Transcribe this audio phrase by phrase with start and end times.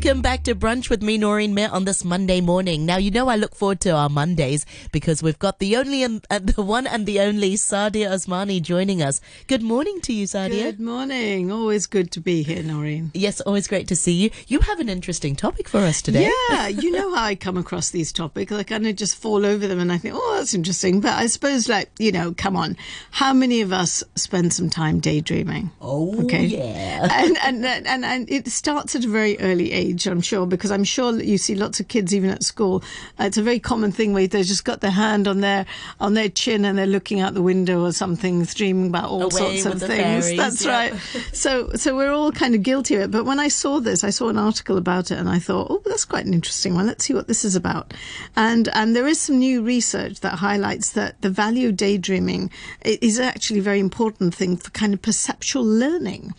[0.00, 2.86] Welcome back to Brunch with me, Noreen Mir, on this Monday morning.
[2.86, 6.24] Now, you know I look forward to our Mondays because we've got the only and
[6.30, 9.20] uh, the one and the only Saadia Usmani joining us.
[9.48, 10.62] Good morning to you, Saadia.
[10.62, 11.50] Good morning.
[11.50, 13.10] Always good to be here, Noreen.
[13.12, 14.30] Yes, always great to see you.
[14.46, 16.30] You have an interesting topic for us today.
[16.50, 18.52] Yeah, you know how I come across these topics.
[18.52, 21.00] I kind of just fall over them and I think, oh, that's interesting.
[21.00, 22.76] But I suppose, like, you know, come on.
[23.10, 25.72] How many of us spend some time daydreaming?
[25.80, 26.44] Oh, Okay.
[26.44, 27.08] yeah.
[27.10, 30.84] and, and and and it starts at a very early age, I'm sure, because I'm
[30.84, 32.82] sure that you see lots of kids even at school.
[33.20, 35.66] Uh, it's a very common thing where they've just got their hand on their
[36.00, 39.60] on their chin and they're looking out the window or something, dreaming about all Away
[39.60, 40.26] sorts of things.
[40.30, 40.70] fairies, That's yeah.
[40.70, 40.94] right.
[41.32, 43.10] So so we're all kind of guilty of it.
[43.10, 45.82] But when I saw this, I saw an article about it, and I thought, oh,
[45.84, 46.86] that's quite an interesting one.
[46.86, 47.94] Let's see what this is about.
[48.36, 52.50] And and there is some new research that highlights that the value of daydreaming
[52.84, 56.32] is actually a very important thing for kind of perceptual learning.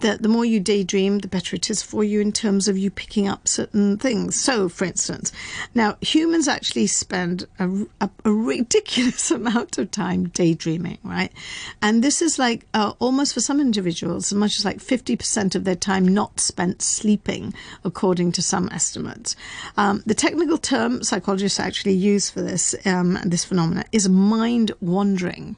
[0.00, 2.90] That the more you daydream, the better it is for you in terms of you
[2.96, 4.34] picking up certain things.
[4.34, 5.32] So, for instance,
[5.74, 11.32] now humans actually spend a, a, a ridiculous amount of time daydreaming, right?
[11.80, 15.64] And this is like uh, almost for some individuals, as much as like 50% of
[15.64, 19.36] their time not spent sleeping, according to some estimates.
[19.76, 25.56] Um, the technical term psychologists actually use for this, um, this phenomenon, is mind wandering.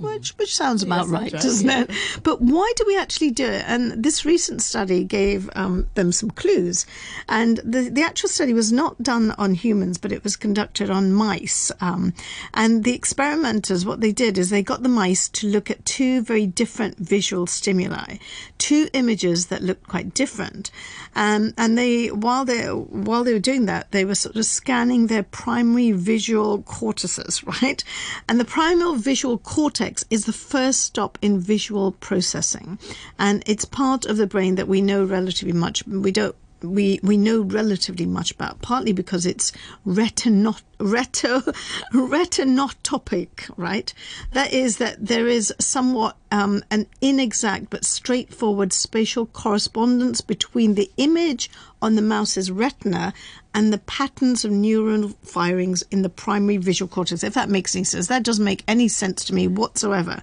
[0.00, 1.82] Which, which sounds about right, right, doesn't yeah.
[1.82, 1.90] it?
[2.22, 3.64] But why do we actually do it?
[3.66, 6.86] And this recent study gave um, them some clues.
[7.28, 11.12] And the, the actual study was not done on humans, but it was conducted on
[11.12, 11.70] mice.
[11.80, 12.14] Um,
[12.54, 16.22] and the experimenters, what they did is they got the mice to look at two
[16.22, 18.16] very different visual stimuli,
[18.58, 20.70] two images that looked quite different.
[21.14, 25.08] Um, and they, while they while they were doing that, they were sort of scanning
[25.08, 27.82] their primary visual cortices, right?
[28.28, 32.78] And the primal visual cortex is the first stop in visual processing,
[33.18, 35.86] and it's part of the brain that we know relatively much.
[35.86, 36.36] We don't.
[36.62, 39.50] We, we know relatively much about, partly because it's
[39.84, 41.42] retinot, reto,
[41.92, 43.92] retinotopic, right?
[44.32, 50.90] That is that there is somewhat um, an inexact but straightforward spatial correspondence between the
[50.96, 51.50] image
[51.82, 53.12] on the mouse's retina
[53.52, 57.22] and the patterns of neural firings in the primary visual cortex.
[57.22, 60.22] If that makes any sense, that doesn't make any sense to me whatsoever.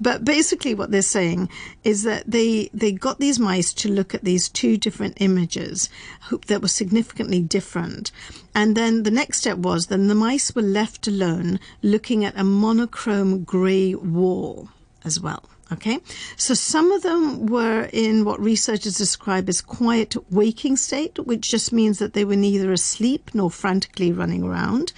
[0.00, 1.48] But basically, what they're saying
[1.84, 5.88] is that they they got these mice to look at these two different images
[6.48, 8.10] that were significantly different,
[8.56, 12.42] and then the next step was then the mice were left alone looking at a
[12.42, 14.68] monochrome grey wall
[15.04, 15.42] as well.
[15.72, 15.98] Okay,
[16.36, 21.72] so some of them were in what researchers describe as quiet waking state, which just
[21.72, 24.92] means that they were neither asleep nor frantically running around.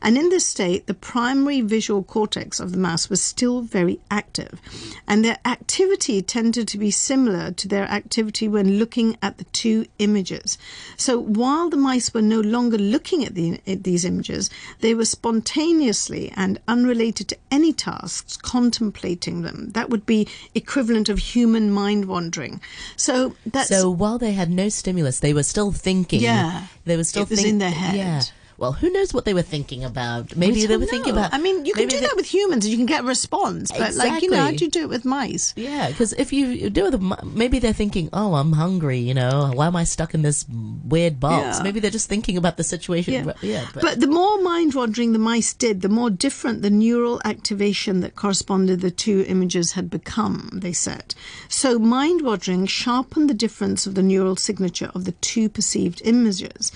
[0.00, 4.60] And in this state, the primary visual cortex of the mouse was still very active,
[5.08, 9.86] and their activity tended to be similar to their activity when looking at the two
[9.98, 10.56] images.
[10.96, 15.04] So while the mice were no longer looking at, the, at these images, they were
[15.04, 19.70] spontaneously and unrelated to any tasks contemplating them.
[19.72, 20.11] That would be
[20.54, 22.60] equivalent of human mind wandering.
[22.96, 26.20] So that's So while they had no stimulus, they were still thinking.
[26.20, 26.66] Yeah.
[26.84, 27.96] They were still It was think- in their head.
[27.96, 28.22] Yeah.
[28.62, 30.36] Well, who knows what they were thinking about?
[30.36, 31.34] Maybe they were thinking about.
[31.34, 32.64] I mean, you can do they- that with humans.
[32.64, 34.88] And you can get a response, but like you know, how do you do it
[34.88, 35.52] with mice?
[35.56, 38.98] Yeah, because if you do it, maybe they're thinking, "Oh, I'm hungry.
[39.00, 40.46] You know, why am I stuck in this
[40.94, 41.62] weird box?" Yeah.
[41.64, 43.14] Maybe they're just thinking about the situation.
[43.14, 43.24] Yeah.
[43.24, 47.20] but- yeah But, the more mind wandering the mice did, the more different the neural
[47.24, 51.16] activation that corresponded the two images had become, they said.
[51.48, 56.70] So mind wandering sharpened the difference of the neural signature of the two perceived images.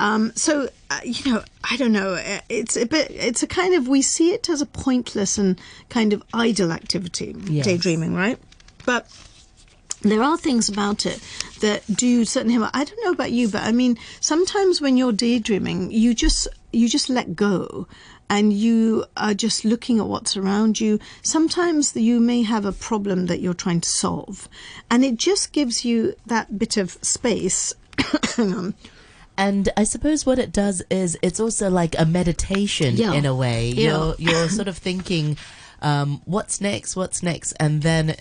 [0.00, 2.14] Um, so, uh, you know, I don't know.
[2.14, 5.60] uh, It's a bit, it's a kind of, we see it as a pointless and
[5.90, 7.66] kind of idle activity, Yes.
[7.66, 8.38] daydreaming, right?
[8.86, 9.06] But
[10.00, 11.20] there are things about it
[11.60, 12.70] that do certainly have.
[12.72, 16.88] I don't know about you, but I mean, sometimes when you're daydreaming, you just you
[16.88, 17.86] just let go,
[18.30, 20.98] and you are just looking at what's around you.
[21.22, 24.48] Sometimes you may have a problem that you're trying to solve,
[24.90, 27.74] and it just gives you that bit of space.
[28.36, 28.74] Hang on.
[29.36, 33.12] And I suppose what it does is it's also like a meditation Yeah.
[33.14, 33.70] in a way.
[33.70, 33.88] Yeah.
[33.88, 35.36] You're you're sort of thinking,
[35.82, 36.96] um, what's next?
[36.96, 37.52] What's next?
[37.58, 38.16] And then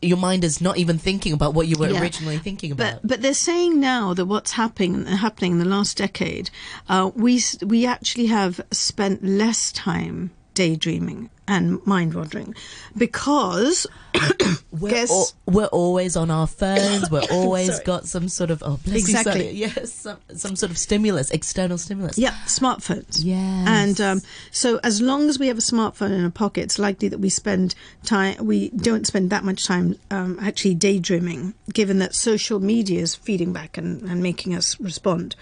[0.00, 2.00] your mind is not even thinking about what you were Yeah.
[2.00, 3.02] originally thinking about.
[3.02, 6.50] but but, they're saying now that what's happening happening in the last decade,
[6.88, 12.54] uh, we we actually have spent less time daydreaming and mind wandering
[12.96, 13.86] because
[14.72, 15.06] We're,
[15.46, 17.10] we're always on our phones.
[17.10, 19.50] We're always got some sort of oh Exactly.
[19.62, 22.18] Yes, some, some sort of stimulus, external stimulus.
[22.18, 26.30] yeah smartphones yeah and um, so as long as we have a smartphone in our
[26.30, 27.74] pocket it's likely that we spend
[28.04, 33.14] time we don't spend that much time um, actually daydreaming given that social media is
[33.14, 35.36] feeding back and, and making us respond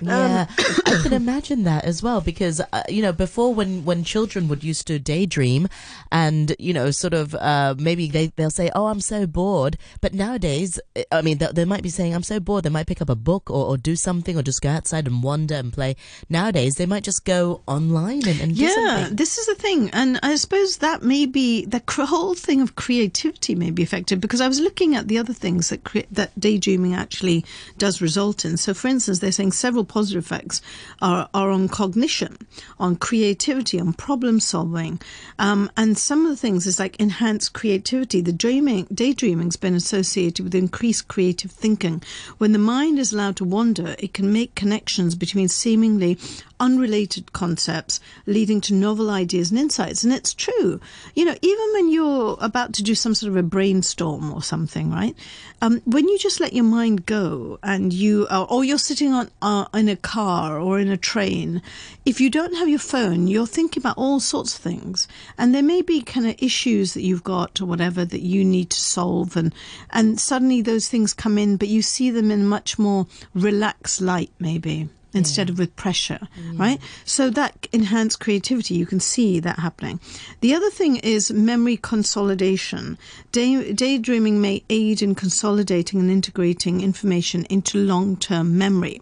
[0.00, 0.46] Yeah,
[0.86, 4.64] I can imagine that as well because uh, you know before when when children would
[4.64, 5.68] used to daydream
[6.10, 9.76] and you know sort of uh, maybe they they'll say oh I'm so bored.
[10.00, 10.80] But nowadays
[11.10, 13.16] I mean they, they might be saying I'm so bored they might pick up a
[13.16, 15.96] book or, or do something or just go outside and wander and play.
[16.28, 19.16] Nowadays they might just go online and, and do yeah something.
[19.16, 22.76] this is the thing and i suppose that may be the cr- whole thing of
[22.76, 26.38] creativity may be affected because i was looking at the other things that cre- that
[26.38, 27.44] daydreaming actually
[27.78, 28.56] does result in.
[28.56, 30.60] So for instance they're saying several positive effects
[31.00, 32.36] are, are on cognition
[32.78, 35.00] on creativity on problem solving.
[35.38, 38.20] Um, and some of the things is like enhanced creativity.
[38.20, 42.02] The dreaming daydreaming's been associated with increased creative thinking.
[42.38, 46.18] When the mind is allowed to wander it can make connections between seemingly
[46.60, 50.04] unrelated concepts leading to novel ideas and insights.
[50.04, 50.80] And it's true.
[51.14, 54.90] You know, even when you're about to do some sort of a brainstorm or something,
[54.90, 55.16] right?
[55.60, 59.30] Um, when you just let your mind go and you, are, or you're sitting on
[59.42, 61.62] uh, in a car or in a train,
[62.04, 65.08] if you don't have your phone, you're thinking about all sorts of things.
[65.38, 68.70] And there may be kind of issues that you've got or whatever that you need
[68.70, 69.36] to solve.
[69.36, 69.54] And,
[69.90, 74.30] and suddenly those things come in, but you see them in much more relaxed light,
[74.38, 76.58] maybe instead of with pressure, mm.
[76.58, 76.80] right?
[77.04, 80.00] So that enhanced creativity, you can see that happening.
[80.40, 82.98] The other thing is memory consolidation.
[83.32, 89.00] Day, daydreaming may aid in consolidating and integrating information into long term memory.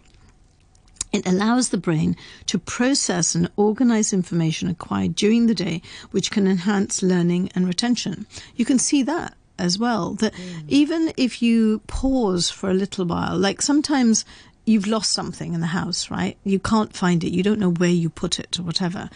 [1.11, 2.15] It allows the brain
[2.47, 8.25] to process and organize information acquired during the day, which can enhance learning and retention.
[8.55, 10.15] You can see that as well.
[10.15, 10.63] That mm.
[10.67, 14.25] even if you pause for a little while, like sometimes
[14.65, 16.37] you've lost something in the house, right?
[16.43, 17.31] You can't find it.
[17.31, 19.09] You don't know where you put it or whatever.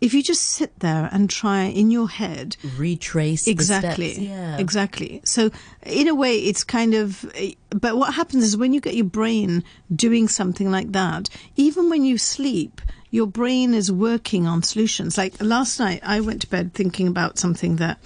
[0.00, 4.28] If you just sit there and try in your head retrace exactly the steps.
[4.28, 4.58] Yeah.
[4.58, 5.50] exactly so
[5.86, 7.24] in a way it's kind of
[7.70, 9.64] but what happens is when you get your brain
[9.94, 12.82] doing something like that even when you sleep
[13.14, 17.38] your brain is working on solutions like last night i went to bed thinking about
[17.38, 17.96] something that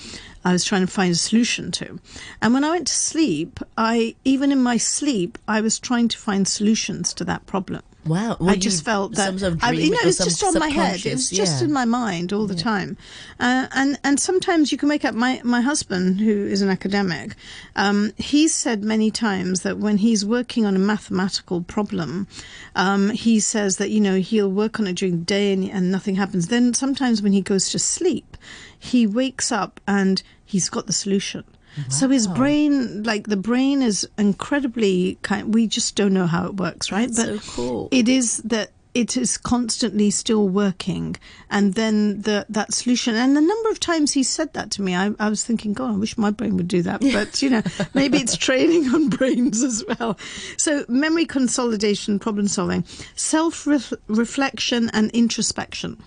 [0.44, 1.98] I was trying to find a solution to.
[2.40, 6.16] And when I went to sleep, I even in my sleep, I was trying to
[6.16, 7.82] find solutions to that problem.
[8.06, 8.36] Wow.
[8.40, 11.04] I just felt that sort of I, you know it's just on my head.
[11.04, 11.66] It was just yeah.
[11.66, 12.96] in my mind all the time,
[13.38, 15.14] uh, and and sometimes you can wake up.
[15.14, 17.34] My my husband, who is an academic,
[17.76, 22.28] um, he's said many times that when he's working on a mathematical problem,
[22.76, 25.90] um, he says that you know he'll work on it during the day and, and
[25.92, 26.48] nothing happens.
[26.48, 28.38] Then sometimes when he goes to sleep,
[28.78, 31.44] he wakes up and he's got the solution.
[31.88, 35.54] So his brain, like the brain, is incredibly kind.
[35.54, 37.10] We just don't know how it works, right?
[37.10, 37.88] That's so cool.
[37.90, 41.14] it is that it is constantly still working
[41.50, 44.96] and then the that solution and the number of times he said that to me
[44.96, 47.62] I, I was thinking god i wish my brain would do that but you know
[47.94, 50.18] maybe it's training on brains as well
[50.56, 52.82] so memory consolidation problem solving
[53.14, 53.68] self
[54.08, 56.02] reflection and introspection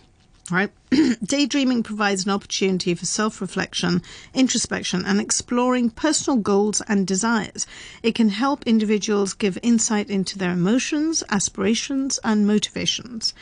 [0.51, 0.71] right?
[1.23, 4.01] Daydreaming provides an opportunity for self reflection,
[4.33, 7.65] introspection, and exploring personal goals and desires.
[8.03, 13.33] It can help individuals give insight into their emotions, aspirations, and motivations.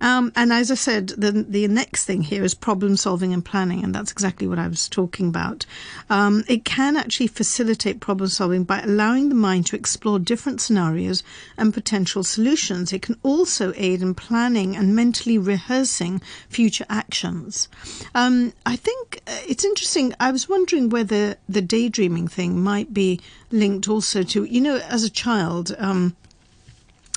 [0.00, 3.84] Um, and as I said, the, the next thing here is problem solving and planning,
[3.84, 5.64] and that's exactly what I was talking about.
[6.10, 11.22] Um, it can actually facilitate problem solving by allowing the mind to explore different scenarios
[11.56, 12.92] and potential solutions.
[12.92, 16.20] It can also aid in planning and mentally rehearsing
[16.56, 17.68] future actions.
[18.14, 20.14] Um, I think uh, it's interesting.
[20.18, 23.20] I was wondering whether the daydreaming thing might be
[23.52, 25.76] linked also to, you know, as a child.
[25.76, 26.16] Um,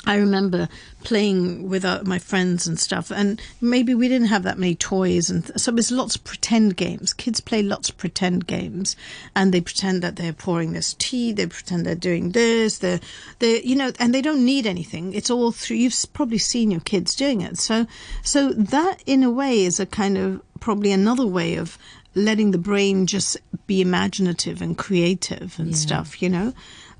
[0.09, 0.67] I remember
[1.03, 5.29] playing with uh, my friends and stuff, and maybe we didn't have that many toys,
[5.29, 7.13] and th- so there's lots of pretend games.
[7.13, 8.95] Kids play lots of pretend games,
[9.35, 12.99] and they pretend that they're pouring this tea, they pretend they're doing this, they're,
[13.37, 15.13] they you know, and they don't need anything.
[15.13, 15.77] It's all through.
[15.77, 17.85] You've probably seen your kids doing it, so
[18.23, 21.77] so that in a way is a kind of probably another way of
[22.15, 23.37] letting the brain just
[23.67, 26.51] be imaginative and creative and stuff, you know.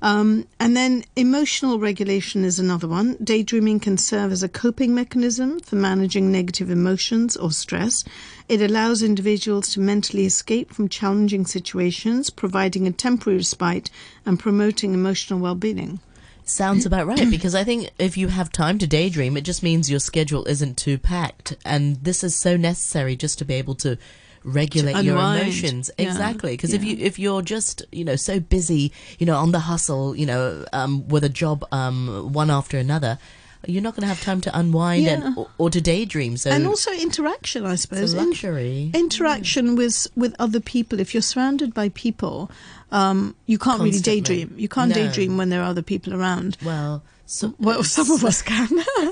[0.02, 3.16] Um, and then emotional regulation is another one.
[3.22, 8.02] Daydreaming can serve as a coping mechanism for managing negative emotions or stress.
[8.48, 13.90] It allows individuals to mentally escape from challenging situations, providing a temporary respite
[14.24, 16.00] and promoting emotional well-being.
[16.44, 19.90] Sounds about right because I think if you have time to daydream, it just means
[19.90, 21.56] your schedule isn't too packed.
[21.64, 23.98] And this is so necessary just to be able to
[24.44, 25.90] regulate your emotions.
[25.98, 26.52] Yeah, Exactly.
[26.52, 30.16] Because if you if you're just you know so busy, you know, on the hustle,
[30.16, 33.18] you know, um, with a job um, one after another,
[33.66, 35.20] you're not going to have time to unwind Yeah.
[35.26, 36.36] and or, or to daydream.
[36.38, 38.14] So and also interaction, I suppose.
[38.14, 38.90] a In- luxury.
[38.94, 42.50] interaction with with other people if you're surrounded by people
[42.92, 44.94] um, you can't really daydream you can't No.
[44.94, 48.68] daydream when there are other people around well, so, well some of us can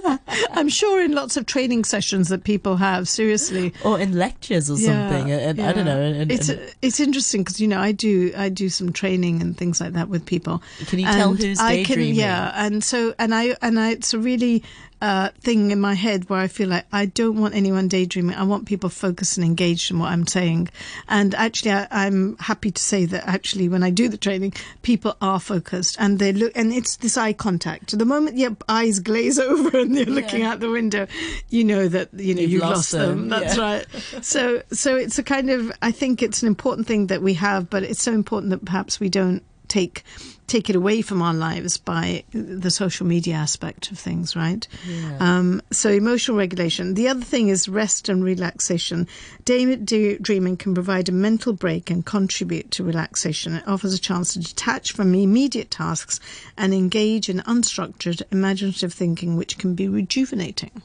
[0.53, 4.77] i'm sure in lots of training sessions that people have seriously or in lectures or
[4.77, 6.01] something, and, I don't know.
[6.01, 9.57] And, it's and- it's interesting because you know I do I do some training and
[9.57, 10.63] things like that with people.
[10.87, 12.15] Can you tell And who's I can, daydreaming?
[12.17, 14.63] yeah, and so and I and I it's a really
[15.00, 18.35] uh, thing in my head where I feel like I don't want anyone daydreaming.
[18.37, 20.69] I want people focused and engaged in what I'm saying.
[21.09, 25.17] And actually, I, I'm happy to say that actually, when I do the training, people
[25.21, 27.97] are focused and they look, and it's this eye contact.
[27.97, 30.52] The moment your eyes glaze over and you're looking Yeah.
[30.52, 31.07] out the window,
[31.49, 33.28] you know that you know You've you've, lost lost, them.
[33.28, 33.62] them, That's yeah.
[33.62, 33.87] right.
[34.23, 35.71] So, so it's a kind of.
[35.81, 38.99] I think it's an important thing that we have, but it's so important that perhaps
[39.00, 40.05] we don't take
[40.49, 44.67] take it away from our lives by the social media aspect of things, right?
[44.89, 45.19] Yeah.
[45.21, 46.95] Um, so emotional regulation.
[46.95, 49.07] The other thing is rest and relaxation.
[49.45, 53.57] Daydreaming can provide a mental break and contribute to relaxation.
[53.57, 56.19] It offers a chance to detach from immediate tasks
[56.57, 60.83] and engage in unstructured, imaginative thinking, which can be rejuvenating.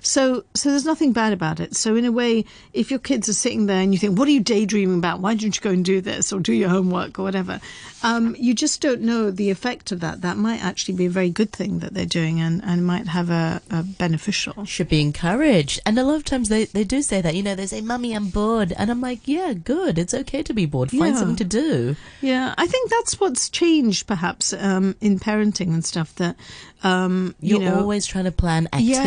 [0.00, 1.74] So, so there's nothing bad about it.
[1.76, 4.32] So, in a way, if your kids are sitting there and you think, "What are
[4.32, 5.20] you daydreaming about?
[5.20, 7.60] Why don't you go and do this or do your homework or whatever?"
[8.02, 10.20] Um, you just don't know the effect of that.
[10.20, 13.28] That might actually be a very good thing that they're doing and, and might have
[13.28, 14.64] a, a beneficial.
[14.64, 15.80] should be encouraged.
[15.84, 18.12] And a lot of times they, they do say that, you know, they say, Mummy,
[18.14, 18.72] I'm bored.
[18.76, 19.98] And I'm like, yeah, good.
[19.98, 20.90] It's okay to be bored.
[20.90, 21.18] Find Yeah.
[21.18, 21.96] something to do.
[22.20, 26.14] Yeah, I think that's what's changed, perhaps, um, in parenting and stuff.
[26.16, 26.36] That
[26.84, 29.02] um, You're know, always trying to plan Yeah.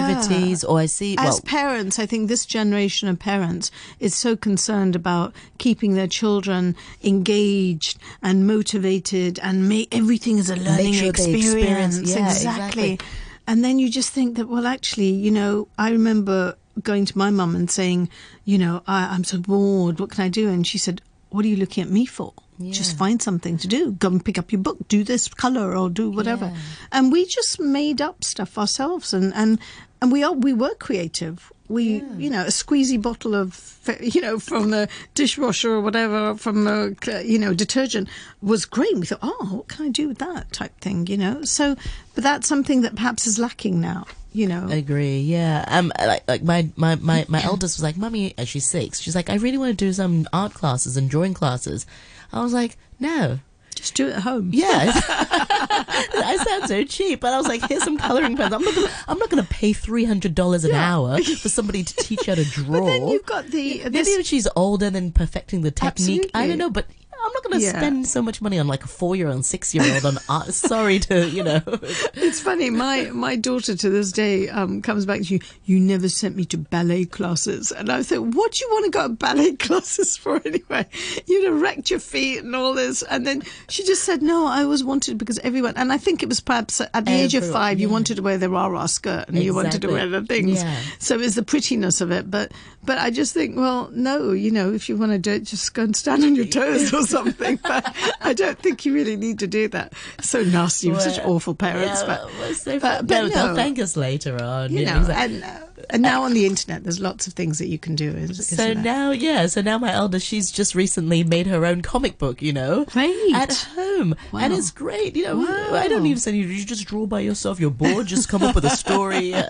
[0.63, 4.35] Activities, or I see, as well, parents, I think this generation of parents is so
[4.35, 11.09] concerned about keeping their children engaged and motivated and make everything is a learning sure
[11.09, 12.15] experience- experience.
[12.15, 12.93] yeah, exactly.
[12.93, 12.99] exactly.
[13.47, 17.29] And then you just think that, well, actually, you know, I remember going to my
[17.31, 18.09] mum and saying,
[18.45, 19.99] you know, I, I'm so bored.
[19.99, 20.47] What can I do?
[20.47, 21.01] And she said,
[21.31, 22.33] what are you looking at me for?
[22.59, 23.93] Just find something to do.
[23.93, 24.87] Go and pick up your book.
[24.87, 26.45] Do this color or do whatever.
[26.45, 26.57] Yeah.
[26.91, 29.59] And we just made up stuff ourselves, and and
[30.01, 31.51] and we are we were creative.
[31.67, 36.67] We you know a squeezy bottle of you know from the dishwasher or whatever from
[36.67, 36.91] a
[37.23, 38.09] you know detergent
[38.41, 38.95] was great.
[38.95, 41.07] We thought, oh, what can I do with that type thing?
[41.07, 41.43] You know.
[41.43, 41.75] So,
[42.13, 44.05] but that's something that perhaps is lacking now.
[44.33, 44.67] You know.
[44.69, 45.19] I agree.
[45.19, 45.65] Yeah.
[45.67, 45.91] Um.
[45.99, 48.99] Like, like my, my, my, my eldest was like, "Mummy," and she's six.
[48.99, 51.85] She's like, "I really want to do some art classes and drawing classes."
[52.33, 53.39] I was like, "No."
[53.73, 54.51] just do it at home.
[54.53, 54.91] Yeah.
[54.93, 58.53] I sound so cheap, but I was like, "Here's some coloring pens.
[58.53, 60.93] I'm not gonna, I'm not gonna pay three hundred dollars an Yeah.
[60.97, 64.07] hour for somebody to teach her to draw." But then you've got the Maybe this
[64.09, 65.91] if she's older than perfecting the technique.
[66.25, 66.31] Absolutely.
[66.35, 66.85] I don't know, but
[67.23, 67.77] I'm not going to Yeah.
[67.77, 70.53] spend so much money on like a four year old, six year old on art.
[70.53, 71.61] Sorry to, you know.
[72.13, 72.69] It's funny.
[72.69, 75.39] My my daughter to this day um, comes back to you.
[75.65, 78.91] You never sent me to ballet classes, and I said, "What do you want to
[78.91, 80.85] go to ballet classes for anyway?
[81.27, 84.63] You'd have wrecked your feet and all this." And then she just said, "No, I
[84.63, 87.61] always wanted because everyone." And I think it was perhaps at the age of Everyone,
[87.61, 87.93] five, you yeah.
[87.93, 90.61] wanted to wear the rah rah skirt and you wanted to wear the things.
[90.63, 90.79] Yeah.
[90.99, 92.29] So it was the prettiness of it.
[92.31, 92.51] But
[92.83, 95.73] but I just think, well, no, you know, if you want to do it, just
[95.73, 97.59] go and stand on your toes or something.
[97.71, 99.93] But I don't think you really need to do that.
[100.21, 100.87] So nasty.
[100.87, 102.01] You're such awful parents.
[102.01, 104.71] yeah, but so but- but no, they'll thank us later on.
[104.71, 105.35] you know, exactly.
[105.35, 108.27] and, uh, and now on the internet, there's lots of things that you can do.
[108.33, 112.41] So now, yeah, so now my eldest, she's just recently made her own comic book,
[112.41, 113.33] you know, Great.
[113.35, 115.15] at home, and it's great.
[115.15, 115.69] You know, Wow.
[115.75, 117.59] I don't need to say you, you just draw by yourself.
[117.59, 119.33] You're bored, just come up with a story.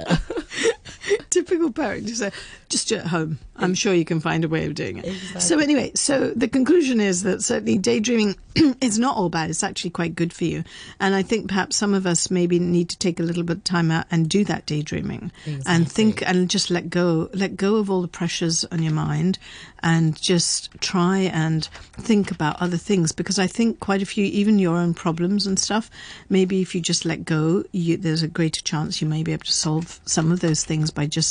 [1.42, 2.32] Typical parent to say,
[2.70, 3.40] just do it at home.
[3.56, 5.06] I'm sure you can find a way of doing it.
[5.06, 5.42] Exactly.
[5.42, 8.36] So anyway, so the conclusion is that certainly daydreaming
[8.82, 9.50] is not all bad.
[9.50, 10.64] It's actually quite good for you.
[11.00, 13.64] And I think perhaps some of us maybe need to take a little bit of
[13.64, 15.32] time out and do that daydreaming
[15.66, 19.38] and think and just let go, let go of all the pressures on your mind
[19.84, 24.60] and just try and think about other things because I think quite a few, even
[24.60, 25.90] your own problems and stuff,
[26.30, 29.46] maybe if you just let go, you, there's a greater chance you may be able
[29.46, 31.31] to solve some of those things by just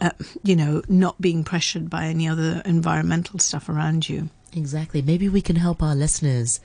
[0.00, 0.10] uh,
[0.42, 4.30] you know, not being pressured by any other environmental stuff around you.
[4.54, 5.02] Exactly.
[5.02, 6.60] Maybe we can help our listeners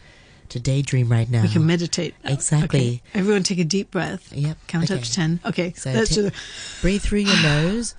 [0.49, 1.41] to daydream right now.
[1.41, 2.15] We can meditate.
[2.23, 2.79] Exactly.
[2.79, 3.01] Okay.
[3.19, 4.31] Everyone take a deep breath.
[4.31, 4.57] Yep.
[4.67, 5.39] Count up to 10.
[5.45, 5.73] Okay.
[5.73, 6.33] So let's ta- do the.
[6.81, 7.95] breathe through your nose,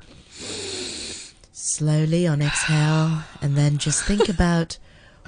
[1.53, 4.79] slowly on exhale, and then just think about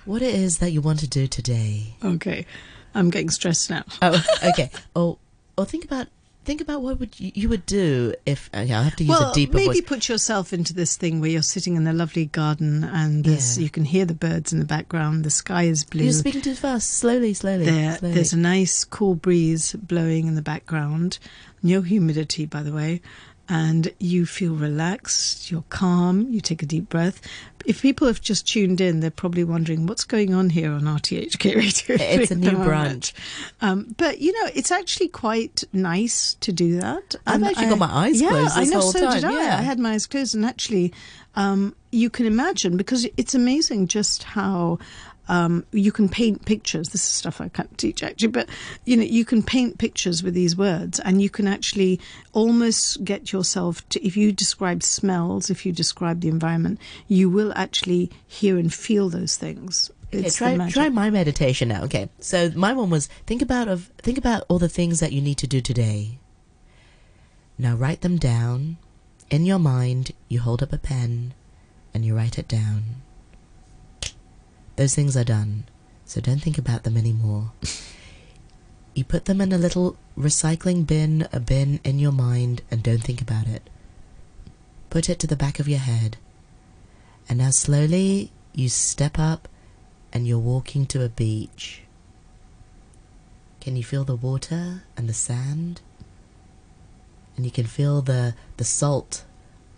[0.05, 1.95] what it is that you want to do today.
[2.05, 2.47] Okay.
[2.95, 3.85] I'm getting stressed now.
[4.01, 4.71] Oh, okay.
[4.95, 5.19] Or
[5.59, 6.07] or think about
[6.47, 9.11] think about what would you, you would do if uh, yeah, I have to use
[9.11, 9.89] well, a deeper maybe voice.
[9.89, 13.65] put yourself into this thing where you're sitting in a lovely garden and this, Yeah.
[13.65, 15.25] you can hear the birds in the background.
[15.25, 16.05] The sky is blue.
[16.05, 16.91] You're speaking too fast.
[16.95, 17.65] Slowly, slowly.
[17.67, 18.15] There, slowly.
[18.15, 21.19] there's a nice cool breeze blowing in the background.
[21.63, 23.01] No humidity, by the way.
[23.49, 27.21] And you feel relaxed, you're calm, you take a deep breath.
[27.65, 31.55] If people have just tuned in, they're probably wondering what's going on here on RTHK
[31.55, 31.97] Radio.
[32.23, 33.13] It's a new moment.
[33.61, 37.15] Um, but, you know, it's actually quite nice to do that.
[37.27, 39.33] I've And actually I- got my eyes yeah, closed I know, so time, did I.
[39.33, 39.59] yeah.
[39.59, 40.93] I had my eyes closed, and actually,
[41.37, 44.79] um, you can imagine because it's amazing just how
[45.29, 46.91] um, you can paint pictures.
[46.91, 48.49] This is stuff I can't teach actually, but
[48.85, 52.01] you know, you can paint pictures with these words, and you can actually
[52.33, 54.05] almost get yourself to.
[54.05, 59.09] If you describe smells, if you describe the environment, you will actually hear and feel
[59.09, 59.91] those things.
[60.15, 61.83] Okay, try try my meditation now.
[61.85, 65.21] Okay, so my one was think about of think about all the things that you
[65.21, 66.19] need to do today.
[67.59, 68.77] Now write them down.
[69.29, 71.35] In your mind, you hold up a pen,
[71.93, 73.03] and you write it down.
[74.77, 75.65] Those things are done,
[76.05, 77.53] so don't think about them anymore.
[78.95, 83.03] you put them in a little recycling bin, a bin in your mind, and don't
[83.03, 83.69] think about it.
[84.91, 86.19] Put it to the back of your head.
[87.29, 89.49] And now slowly you step up
[90.13, 91.83] and you're walking to a beach.
[93.61, 95.81] Can you feel the water and the sand?
[97.37, 99.25] And you can feel the, the salt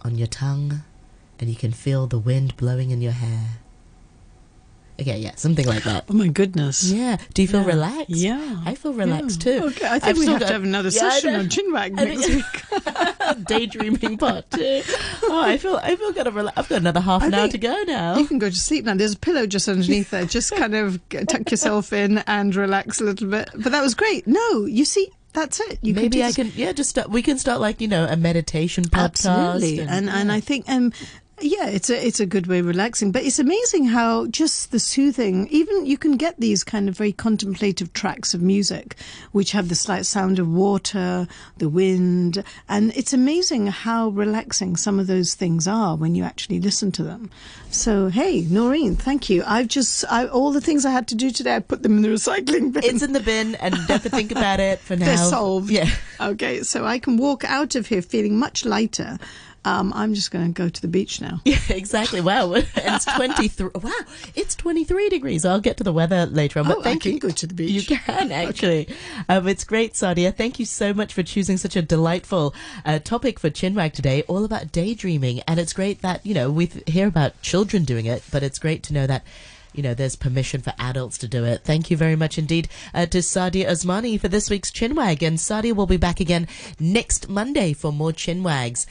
[0.03, 0.83] on your tongue,
[1.41, 3.59] and you can feel the wind blowing in your hair.
[5.01, 6.07] Okay, yeah, something like that.
[6.11, 6.91] Oh my goodness.
[6.91, 7.19] Yeah.
[7.33, 7.67] Do you feel Yeah.
[7.67, 8.09] relaxed?
[8.11, 8.63] Yeah.
[8.67, 9.59] I feel relaxed Yeah.
[9.61, 9.65] too.
[9.67, 12.29] Okay, I think I've we have got- to have another Yeah, session on Chinwag next
[12.29, 13.45] week.
[13.47, 14.83] Daydreaming part two.
[15.31, 16.59] Oh, I feel I feel kind of relaxed.
[16.59, 18.17] I've got another half I an hour to go now.
[18.17, 18.95] You can go to sleep now.
[18.95, 20.25] There's a pillow just underneath there.
[20.25, 23.51] Just kind of tuck yourself in and relax a little bit.
[23.55, 24.27] But that was great.
[24.27, 25.79] No, you see, that's it.
[25.83, 26.51] You Maybe do I can.
[26.57, 29.29] Yeah, just start, we can start like you know a meditation podcast.
[29.29, 30.93] Absolutely, and and I think um.
[31.41, 34.81] Yeah, it's a it's a good way of relaxing, but it's amazing how just the
[34.81, 35.47] soothing.
[35.51, 38.97] Even you can get these kind of very contemplative tracks of music,
[39.33, 41.29] which have the slight sound of water,
[41.59, 46.61] the wind, and it's amazing how relaxing some of those things are when you actually
[46.61, 47.31] listen to them.
[47.71, 49.45] So, hey, Noreen, thank you.
[49.47, 51.57] I've just I, all the things I had to do today.
[51.57, 52.83] I put them in the recycling bin.
[52.85, 55.07] it's in the bin, and don't think about it for now.
[55.07, 55.71] They're solved.
[55.71, 55.89] Yeah.
[56.21, 59.19] Okay, so I can walk out of here feeling much lighter.
[59.69, 61.41] Um, I'm just going to go to the beach now.
[61.49, 62.21] Yeah, exactly.
[62.21, 63.71] Wow, and it's twenty three.
[63.75, 63.91] Wow,
[64.35, 65.45] it's twenty three degrees.
[65.45, 66.67] I'll get to the weather later on.
[66.69, 67.19] But Oh, I thank can you.
[67.21, 67.71] go to the beach.
[67.91, 68.89] You can actually.
[69.29, 70.35] Um, it's great, Saadia.
[70.35, 72.55] Thank you so much for choosing such a delightful
[72.85, 75.41] uh, topic for Chinwag today, all about daydreaming.
[75.49, 78.83] And it's great that you know we hear about children doing it, but it's great
[78.85, 79.23] to know that.
[79.75, 81.63] You know, there's permission for adults to do it.
[81.63, 85.23] Thank you very much indeed uh, to Saadia Usmani for this week's Chinwag.
[85.23, 86.49] And Saadia will be back again
[86.81, 88.87] next Monday for more Chinwags.